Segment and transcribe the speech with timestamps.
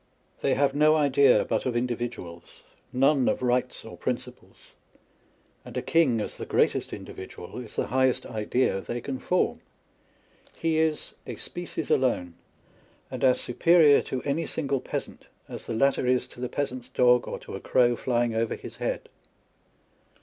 [0.41, 4.67] They have no idea but of in dividuals, none of rights or principles â€"
[5.65, 9.61] and a king, as the greatest individual, is the highest idea they can form.
[10.57, 12.33] He is" a species alone,"
[13.11, 17.27] and as superior to any single peasant as the latter is to the peasant's dog,
[17.27, 19.07] or to a crow Hying over his head.